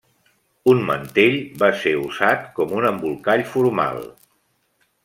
[0.71, 4.05] Un mantell va ser usat com un embolcall formal.